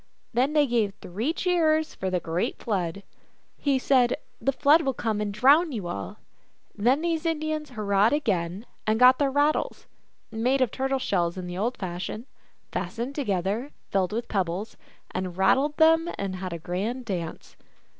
[0.33, 3.03] Then they gave three cheers for the great Flood.
[3.55, 6.17] He said," The Flood will come and drown you all."
[6.75, 9.85] Then these Indians hurrahed again, and got their rattles,
[10.31, 12.25] made of turtle shells, in the old fashion,
[12.71, 13.59] fastened to GLOOSKAP THE DIVINITY.
[13.61, 14.77] Ill gether, filled with pebbles,
[15.11, 17.55] and rattled them and had a grand dance.